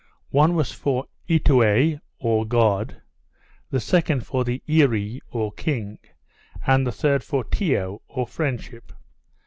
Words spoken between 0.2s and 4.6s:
One was for Eatoua (or God), the second for